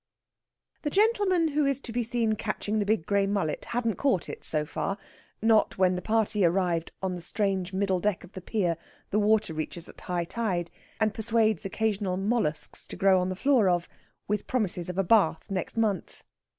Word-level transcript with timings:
The 0.81 0.89
gentleman 0.89 1.49
who 1.49 1.63
is 1.63 1.79
to 1.81 1.91
be 1.91 2.01
seen 2.01 2.33
catching 2.33 2.79
the 2.79 2.87
big 2.87 3.05
grey 3.05 3.27
mullet 3.27 3.65
hadn't 3.65 3.97
caught 3.97 4.29
it, 4.29 4.43
so 4.43 4.65
far 4.65 4.97
not 5.43 5.77
when 5.77 5.93
the 5.93 6.01
party 6.01 6.43
arrived 6.43 6.91
on 7.03 7.13
the 7.13 7.21
strange 7.21 7.71
middle 7.71 7.99
deck 7.99 8.23
of 8.23 8.31
the 8.31 8.41
pier 8.41 8.77
the 9.11 9.19
water 9.19 9.53
reaches 9.53 9.87
at 9.87 10.01
high 10.01 10.25
tide, 10.25 10.71
and 10.99 11.13
persuades 11.13 11.65
occasional 11.65 12.17
molluscs 12.17 12.87
to 12.87 12.95
grow 12.95 13.21
on 13.21 13.29
the 13.29 13.35
floor 13.35 13.69
of, 13.69 13.87
with 14.27 14.47
promises 14.47 14.89
of 14.89 14.97
a 14.97 15.03
bath 15.03 15.51
next 15.51 15.77
month. 15.77 16.23